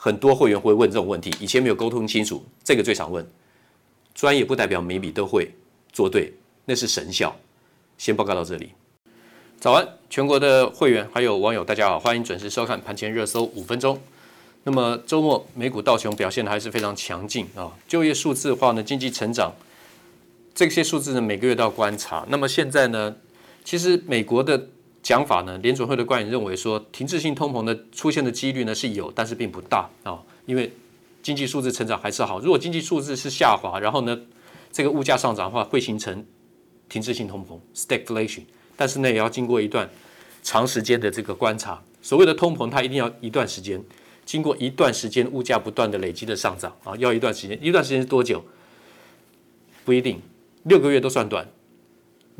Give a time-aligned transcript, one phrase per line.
[0.00, 3.28] 很多会员会问这种问题，以前没有沟通清楚，这个最常问。
[4.14, 5.50] 专业不代表每笔都会
[5.92, 6.32] 做对，
[6.66, 7.34] 那是神效。
[7.98, 8.70] 先报告到这里。
[9.58, 14.00] 早安，全国的会员还有网友，大家好，欢迎准时收看盘前热搜五分钟。
[14.62, 19.52] 那么周末美股道琼表现的还是非常强劲啊，就业数字的话呢，经济成长
[20.54, 22.24] 这些数字呢，每个月都要观察。
[22.28, 23.16] 那么现在呢，
[23.64, 24.68] 其实美国的
[25.08, 30.70] 讲法呢，联准会的官员认为说，停滞性通膨的出现的几率呢是有，但是并不大啊，因为
[31.22, 32.38] 经济数字成长还是好。
[32.40, 34.20] 如果经济数字是下滑，然后呢，
[34.70, 36.26] 这个物价上涨的话，会形成
[36.90, 38.42] 停滞性通膨 （stagflation）。
[38.76, 39.88] 但是呢，也要经过一段
[40.42, 41.82] 长时间的这个观察。
[42.02, 43.82] 所谓的通膨，它一定要一段时间，
[44.26, 47.58] 经过一段时间，物价不断的累积的上涨啊，要一段时间。
[47.62, 48.44] 一段时间是多久？
[49.86, 50.20] 不一定，
[50.64, 51.48] 六个月都算短。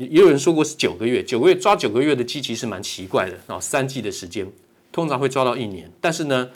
[0.05, 3.59] 也有人说过是九个月，九个月抓九个月的基期是蛮奇怪的啊。
[3.59, 4.49] 三季的时间
[4.93, 5.91] 通常会抓到一年。
[5.99, 6.49] 但是呢，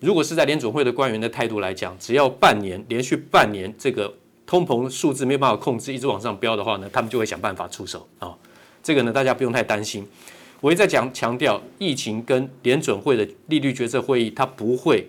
[0.00, 4.12] 如果是在联准会的官员的态度来讲，只要半年连续半年这个
[4.44, 8.36] 通膨数字没有办法控制，一直往上飙的话呢，他们就会想办法出手啊。
[8.82, 10.04] 这个呢，大家不用太担心。
[10.60, 15.08] 我一再讲强调，疫情跟联准会的利率决策会议，它不会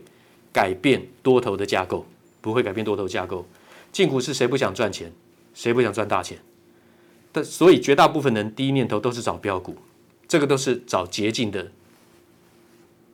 [0.54, 2.06] 改变多头的架构，
[2.40, 3.44] 不会改变多头架构。
[3.92, 5.12] 进股市谁不想赚钱？
[5.56, 6.38] 谁不想赚大钱？
[7.32, 9.76] 但所以绝大部分人第一念头都是找标股，
[10.28, 11.72] 这个都是找捷径的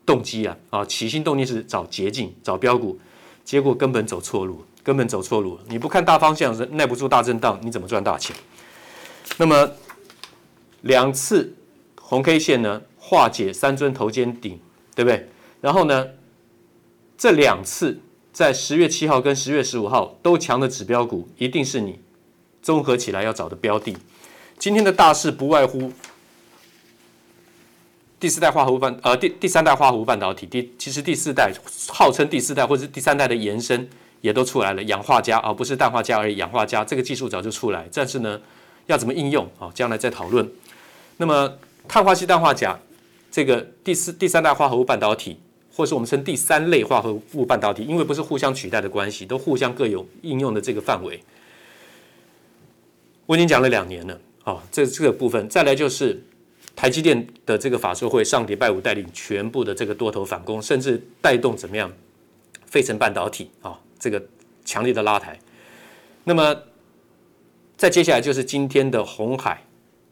[0.06, 0.58] 动机啊！
[0.70, 3.00] 啊，起心动念是找捷径、找标股，
[3.44, 5.60] 结果根本走错路，根本走错路。
[5.68, 8.36] 你不看大方向，耐不住大震荡，你怎么赚大钱？
[9.38, 9.72] 那么。
[10.82, 11.56] 两次
[12.00, 14.60] 红 K 线呢，化解三尊头肩顶，
[14.94, 15.28] 对不对？
[15.62, 16.10] 然后呢，
[17.18, 18.00] 这两次
[18.32, 22.00] 在十月七号跟十月十五号都强的指标股，一定是你
[22.66, 23.96] 综合起来要找的标的。
[24.58, 25.94] 今天的大势不外乎
[28.20, 31.54] 第四代化合物半呃第第三代化合物半导体，第其实第四代
[31.90, 33.88] 号称第四代或者是第三代的延伸
[34.22, 38.42] 也都出来了，氧化镓而不是氮化镓而已，氧化镓这个技术早就出来，但是呢，
[38.88, 39.70] 要怎么应用啊？
[39.76, 40.50] 将来再讨论。
[41.18, 42.80] 那么，碳化硅、氮化镓，
[43.30, 45.38] 这个第四、第三代化合物半导体，
[45.72, 51.22] 或是我们称第三类化合物半导体，因为不是互相取代的关系，都互相各有应用的这个范围。
[53.26, 56.22] 我已经讲了两年了，啊，这这个部分，再来就是
[56.76, 61.92] 台积电的这个法说会上礼拜五带领全部的这个多头反攻，甚至带动怎么样？
[62.66, 64.22] 费城半导体啊，这个
[64.64, 65.40] 强烈的拉抬。
[66.24, 66.56] 那么
[67.78, 69.64] 再接下来就是今天的红海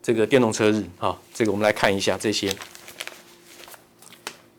[0.01, 2.53] 这个电动车日啊，这个我们来看一下这些。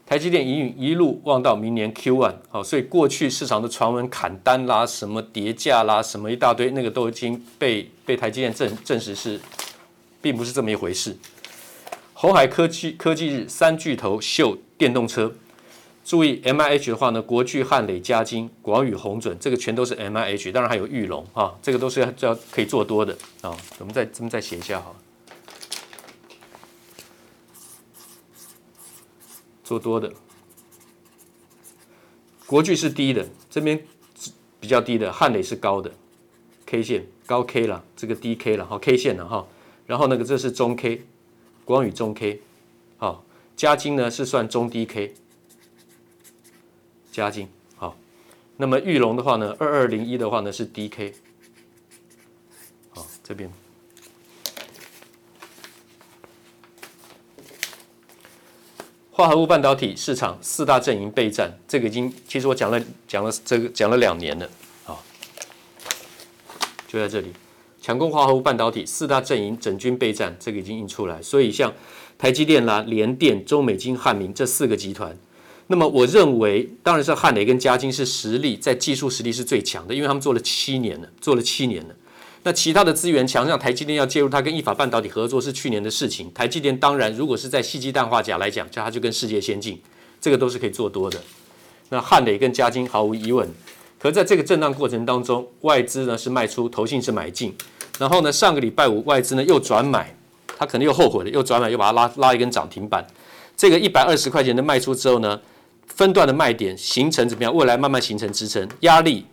[0.06, 9.40] 台积电营运一路望到明年 Q1，好，所以过去市场的传闻砍单啦、什么跌价啦、什么一大堆，那个都已经被被台积电证证实是，
[10.20, 11.16] 并不是这么一回事。
[12.12, 15.32] 鸿海科技科技日三巨头秀电动车，
[16.04, 23.56] 注意 M I H 的话呢，国巨、汉磊、嘉晶、广宇、宏准，这个全都是 M I H，当然还有裕隆啊，这个都是要要可以做多的啊。
[23.78, 24.94] 我们再这么再写一下哈。
[29.64, 30.12] 做多的，
[32.46, 33.82] 国巨是低的，这边
[34.60, 35.90] 比较低的，汉磊是高的
[36.66, 39.46] ，K 线高 K 了，这个低 K 了哈，K 线了哈，
[39.86, 41.02] 然后那个这是中 K，
[41.64, 42.42] 光宇中 K，
[42.98, 43.24] 好，
[43.56, 45.14] 嘉金呢是算中低 K，
[47.10, 47.96] 嘉金好，
[48.58, 51.14] 那么玉龙的话呢，二二零一的话呢是低 K，
[52.90, 53.50] 好这边。
[59.16, 64.50] 化合物半导体市场四大阵营备战，这个已经其实我讲了讲了这个讲了两年了
[64.86, 64.98] 啊，
[66.88, 67.28] 就在这里
[67.80, 71.22] 强攻化合物半导体四大阵营整军备战，这个已经印出来。
[71.22, 71.72] 所以像
[72.18, 75.16] 台积电啦、联电、中美金、汉明这四个集团，
[75.68, 81.94] 那么我认为当然是汉磊跟嘉金是实力在技术实力是最强的，因为他们做了七年了，做了七年了。
[82.44, 86.30] 那其他的资源强，像台积电要介入，它跟意法半导体合作是去年的事情。
[86.34, 89.80] 台积电当然，如果是在矽基氮化钾来讲，叫它就跟世界先进，
[90.20, 91.18] 这个都是可以做多的。
[91.88, 93.48] 那汉磊跟嘉金毫无疑问，
[93.98, 97.54] 可是在这个震荡过程当中，外资呢是卖出，投信是买进。
[97.98, 100.14] 然后呢，上个礼拜五外资呢又转买，
[100.58, 103.06] 他可能又后悔了，又转买，又把它拉拉一根涨停板。
[103.56, 105.40] 这个一百二十块钱的卖出之后呢，
[105.86, 107.54] 分段的卖点形成怎么样？
[107.54, 109.24] 未来慢慢形成支撑压力，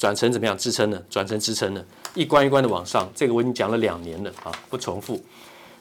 [0.00, 0.98] 转成怎么样支撑呢？
[1.10, 1.84] 转成支撑呢？
[2.14, 5.22] 一关一关的往上，这个我已经讲了两年了啊，不重复。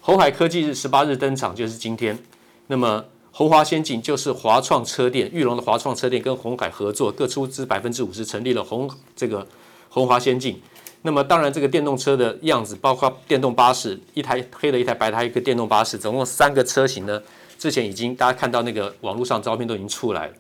[0.02, 2.20] 红海科技日十八日登场就是今天。
[2.68, 9.48] 那么红华先进就是华创车电，裕隆的华创车电跟鸿海合作，各出资百分之五十，成立了红这个
[9.88, 10.62] 红华先进。
[11.04, 17.22] 那么当然这个电动车的样子，包括电动巴士，一台黑的，一台白的，还有一个电动巴士，总共三个车型呢。
[17.58, 20.34] 之前已经大家看到那个网络上照片都已经出来了。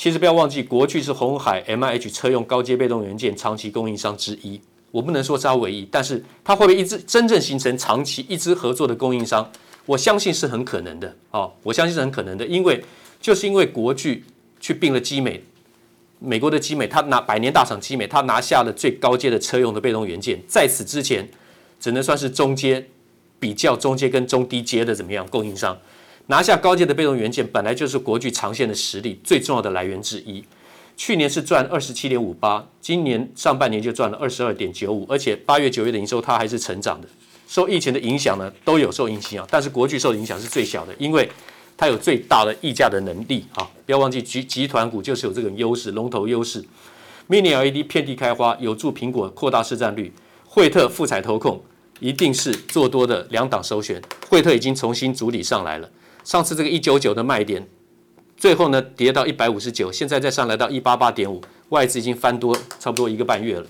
[0.00, 4.58] 其实不要忘记，国巨是鸿海 MIH 车用高阶被动元件长期供应商之一。
[4.90, 9.52] 我不能说是唯一，但是它会不会一直真正形成长期一直合作的供应商？
[9.84, 12.82] 我相信是很可能的哦，我相信是很可能的，因为
[13.20, 14.24] 就是因为国巨
[14.58, 15.44] 去并了基美，
[16.18, 21.28] 美国的基美，他拿百年大厂基美，他拿下了最高阶的车用的被动元件，在此之前
[21.78, 22.86] 只能算是中阶，
[23.38, 25.78] 比较中阶跟中低阶的怎么样供应商，
[26.30, 30.44] 拿下高阶的被动元件，本来就是国巨长线的实力最重要的来源之一。
[30.96, 37.08] 去年是赚二十七点五八，今年上半年就赚了二十二点九五，而且八月九月的营收它还是成长的。
[37.48, 41.28] 受疫情的影响呢，都有受影响，但是国巨受影响是最小的，因为
[41.76, 43.44] 它有最大的溢价的能力。
[43.56, 46.64] 啊，不要忘记集集团股就是有这个优势，龙头优势。
[47.28, 50.12] Mini LED 遍地开花，有助苹果扩大市占率。
[50.46, 51.60] 惠特、富彩投控
[51.98, 54.00] 一定是做多的两档首选。
[54.28, 55.90] 惠特已经重新筑底上来了，
[56.24, 57.66] 上次这个一九九的卖点。
[58.36, 63.66] 最后呢，跌到一百五十九，现在再上来到一八八点五，外资已经翻多差不多一个半月了，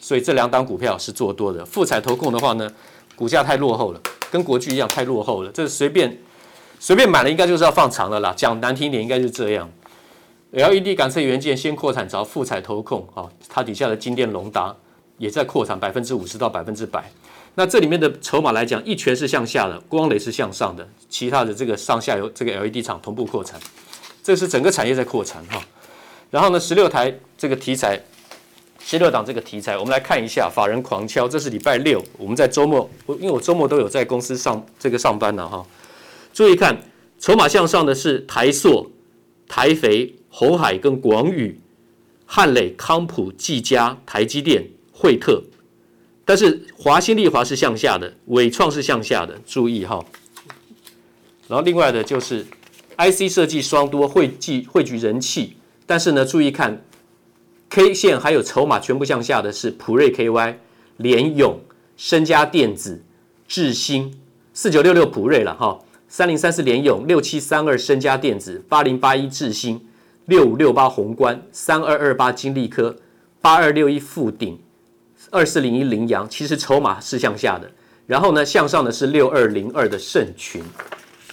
[0.00, 1.64] 所以这两档股票是做多的。
[1.64, 2.68] 富彩投控的话呢，
[3.14, 6.18] 股价太落后了，跟国巨一样太落后了，这随便
[6.80, 8.34] 随便买了应该就是要放长了啦。
[8.36, 9.70] 讲难听点，应该就是这样。
[10.50, 14.74] LED 感测元件先扩产着，富彩投控啊，它底下的金电隆达
[15.18, 17.12] 也在扩产百分之五十到百分之百。
[17.54, 23.60] 那这里面的筹码来讲，一拳是向下的，光磊是向上的，其他的这个上下游这个 LED 厂同步扩产。
[24.22, 25.60] 这是整个产业在扩产哈，
[26.30, 27.98] 然后呢，十六台这个题材，
[28.78, 35.66] 十六档这个题材，我们来看一下，法人狂敲，这是礼拜六，我们在周末，我因为我周末都有在公司上这个上班呢哈，
[36.32, 36.78] 注意看，
[37.18, 38.92] 筹码向上的是台塑、
[39.48, 41.58] 台肥、红海跟广宇、
[42.26, 44.66] 汉磊、康普、技嘉、台积电、
[44.98, 45.42] 惠特，
[46.24, 50.04] 但是华新丽华是向下的，纬创是向下的，注意哈，
[51.46, 52.44] 然后另外的就是。
[53.00, 56.82] IC 设计双多汇聚汇聚人气，但是呢，注意看
[57.70, 60.56] K 线还有筹码全部向下的是普瑞 KY、
[60.96, 61.60] 联咏、
[61.96, 63.00] 升家电子、
[63.46, 64.18] 智新。
[64.52, 69.86] 四九六六普瑞了哈，三零三四联咏、六七三二升家电子、八零八一智新、
[70.26, 72.96] 六五六八宏观、三二二八金利科、
[73.40, 74.58] 八二六一富鼎、
[75.30, 77.70] 二四零一凌阳，其实筹码是向下的，
[78.06, 80.62] 然后呢，向上的是六二零二的盛群。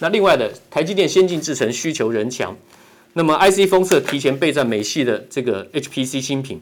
[0.00, 2.56] 那另外的台积电先进制程需求仍强，
[3.14, 6.60] 那么 IC 封测提前备战美系的这个 HPC 新品，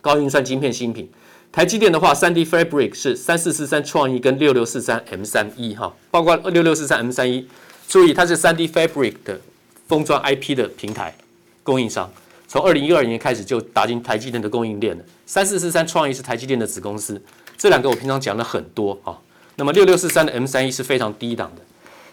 [0.00, 1.10] 高运算晶片新品。
[1.50, 7.46] 台积电的话，3D Fabric 是三四四三创意跟六六四三 M 三一哈，包括六六四三 M 三一，
[7.86, 9.38] 注意它是 3D Fabric 的
[9.86, 11.14] 封装 IP 的平台
[11.62, 12.10] 供应商，
[12.52, 15.02] 从二零一二年开始就打进台积电的供应链了。
[15.24, 17.18] 三四四三创意是台积电的子公司，
[17.56, 19.16] 这两个我平常讲了很多啊。
[19.56, 21.62] 那么六六四三的 M 三一是非常低档的。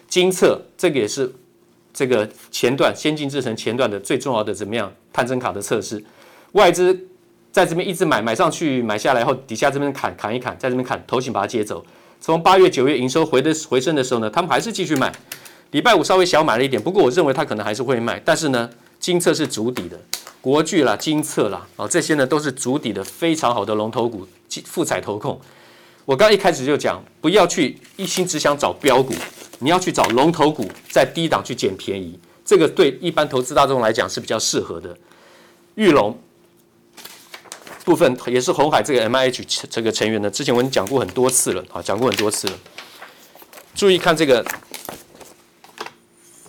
[0.08, 1.30] 精测这个也是
[1.92, 6.02] 这个前段先进制程前段的最重要的怎么样探针卡的测试，
[6.52, 6.98] 外资
[7.52, 11.84] 在这边一直买买上去买下来后，底下这边砍砍一砍，在这边砍，头型把它接走。
[12.18, 15.12] 从八月九月营收回的回升的时候呢，他们还是继续买。
[15.72, 18.18] 礼拜五稍微小买了一点，不过我认为它可能还是会卖。
[18.24, 20.00] 但是呢，精测是足底的，
[20.40, 24.26] 国巨啦、精测啦，哦这些呢都是足底的非常好的龙头股，
[24.64, 25.40] 富彩投控。
[26.06, 29.14] 我刚一开始就讲，不要去一心只想找标股。
[29.62, 34.96] 你要去找龙头股，在低档去捡便宜，这个对一般投资大众来讲是比较适合的。
[35.74, 36.18] 玉龙
[37.84, 42.54] 部分也是鸿海这个 MIH 这个成员的，之前我已经讲过很多次了啊，讲过很多次了。
[43.74, 44.42] 注意看这个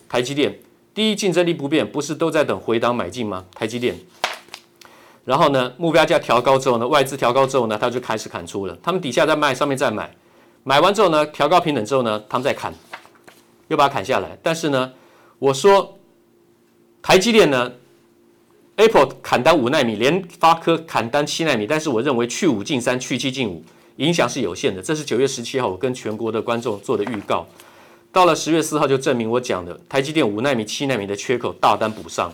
[0.07, 0.57] 台积电，
[0.93, 3.45] 第一竞争力不变，不是都在等回档买进吗？
[3.55, 3.95] 台积电，
[5.25, 10.13] 然后呢，目标价调高之后呢，外资调高之后呢，它就开始砍出了，他们底下在卖，上面在买，
[10.63, 12.73] 买完之后呢，调高平等之后呢，他们在砍。
[13.67, 14.91] 又把它砍下来，但是呢，
[15.39, 15.97] 我说
[17.01, 17.71] 台积电呢
[18.75, 23.63] ，Apple 砍单五纳米，联发科砍单七纳米，但是我认为去五进三，去七进五，
[23.95, 24.81] 影响是有限的。
[24.81, 27.47] 这是九月十七号我跟全国的观众做的预告，
[28.11, 32.31] 到了十月四号就证明我讲的台积电五纳米、七纳米的缺口大单补上，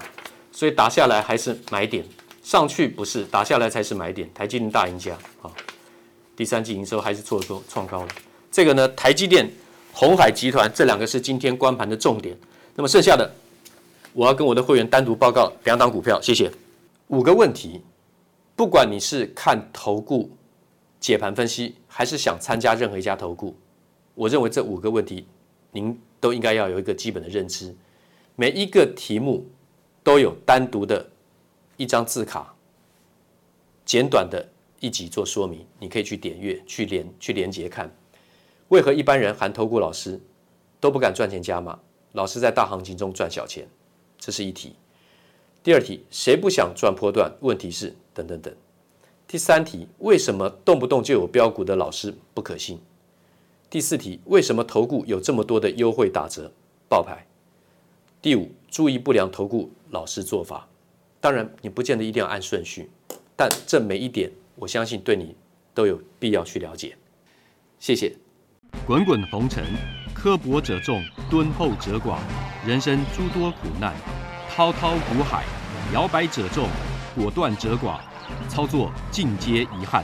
[0.52, 2.04] 所以打下来还是买点，
[2.42, 4.30] 上去不是打下来才是买点。
[4.34, 5.52] 台积电大赢家啊，
[6.36, 8.08] 第三季营收还是做多创高了。
[8.52, 9.50] 这个呢，台积电。
[10.00, 12.38] 鸿海集团这两个是今天关盘的重点，
[12.76, 13.34] 那么剩下的
[14.14, 16.52] 我要跟我的会员单独报告两档股票，谢谢。
[17.08, 17.82] 五个问题，
[18.56, 20.30] 不管你是看投顾
[21.00, 23.58] 解盘分析，还是想参加任何一家投顾，
[24.14, 25.26] 我认为这五个问题
[25.72, 27.76] 您都应该要有一个基本的认知。
[28.36, 29.46] 每一个题目
[30.04, 31.10] 都有单独的
[31.76, 32.54] 一张字卡，
[33.86, 34.48] 简短的
[34.80, 37.92] 一集做说明，你可以去点阅、去连、去连接看。
[38.70, 40.20] 为何一般人含投顾老师
[40.80, 41.80] 都不敢赚钱加码？
[42.14, 43.68] 老师在大行情中赚小钱，
[44.18, 44.76] 这是一题。
[45.64, 47.32] 第二题，谁不想赚波段？
[47.42, 48.54] 问题是等等等。
[49.28, 52.80] 第三题，为什么动不动就有标股的老师不可信？
[53.70, 56.50] 第四题，为什么投顾有这么多的优惠打折
[56.88, 57.28] 报牌？
[58.22, 60.66] 第五，注意不良投顾老师做法。
[61.20, 62.90] 当然，你不见得一定要按顺序，
[63.36, 65.36] 但这每一点，我相信对你
[65.74, 66.96] 都有必要去了解。
[67.78, 68.16] 谢谢。
[68.86, 69.66] 滚滚红尘，
[70.14, 72.20] 刻薄者众，敦厚者寡；
[72.66, 73.94] 人生诸多苦难，
[74.50, 75.44] 滔滔苦海，
[75.94, 76.70] 摇摆者众，
[77.16, 78.00] 果断者寡。
[78.50, 80.04] 操作尽皆遗憾。